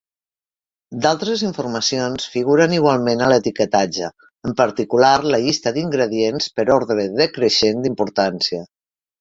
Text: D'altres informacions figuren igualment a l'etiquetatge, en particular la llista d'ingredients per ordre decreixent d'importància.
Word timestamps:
D'altres 1.05 1.43
informacions 1.49 2.25
figuren 2.37 2.73
igualment 2.77 3.21
a 3.21 3.27
l'etiquetatge, 3.33 4.09
en 4.51 4.57
particular 4.63 5.13
la 5.35 5.43
llista 5.47 5.75
d'ingredients 5.77 6.51
per 6.57 6.69
ordre 6.81 7.09
decreixent 7.25 7.87
d'importància. 7.87 8.67